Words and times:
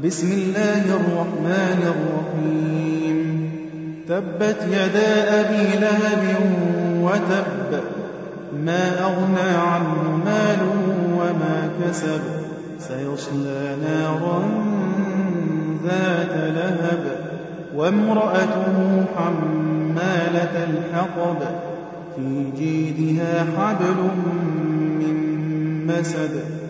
بسم 0.00 0.32
الله 0.32 0.84
الرحمن 0.94 1.80
الرحيم. 1.92 3.50
تبت 4.08 4.56
يدا 4.70 5.40
أبي 5.40 5.78
لهب 5.78 6.24
وتب 7.02 7.80
ما 8.64 9.04
أغنى 9.04 9.50
عنه 9.56 10.20
ماله 10.24 10.80
وما 11.18 11.70
كسب 11.80 12.20
سيصلى 12.78 13.76
نارا 13.82 14.42
ذات 15.84 16.34
لهب 16.54 17.04
وامرأته 17.76 19.04
حمالة 19.16 20.64
الحطب 20.64 21.38
في 22.16 22.50
جيدها 22.56 23.46
حبل 23.58 24.00
من 25.00 25.16
مسد. 25.86 26.61